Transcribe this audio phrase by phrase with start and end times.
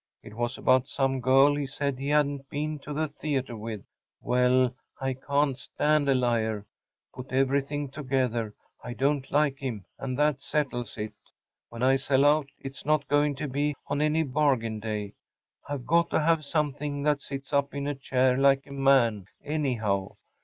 [0.23, 3.83] It was about some girl he said he hadn’t been to the theater with.
[4.19, 6.65] Well, I can’t stand a liar.
[7.13, 11.13] Put everything together‚ÄĒI don’t like him; and that settles it.
[11.69, 15.13] When I sell out it’s not going to be on any bargain day.
[15.69, 20.15] I’ve got to have something that sits up in a chair like a man, anyhow.